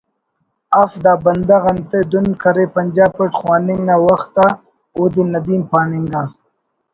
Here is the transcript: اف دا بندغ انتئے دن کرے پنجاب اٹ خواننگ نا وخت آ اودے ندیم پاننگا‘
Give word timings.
اف 0.81 0.91
دا 1.05 1.13
بندغ 1.25 1.63
انتئے 1.71 1.99
دن 2.11 2.25
کرے 2.41 2.65
پنجاب 2.75 3.11
اٹ 3.21 3.31
خواننگ 3.39 3.81
نا 3.87 3.95
وخت 4.07 4.35
آ 4.45 4.47
اودے 4.97 5.23
ندیم 5.33 5.61
پاننگا‘ 5.71 6.23